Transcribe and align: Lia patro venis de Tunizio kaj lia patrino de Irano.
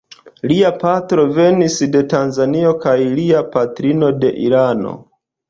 Lia 0.51 0.69
patro 0.83 1.25
venis 1.35 1.75
de 1.97 2.01
Tunizio 2.15 2.73
kaj 2.87 2.95
lia 3.19 3.45
patrino 3.59 4.11
de 4.25 4.35
Irano. 4.49 4.97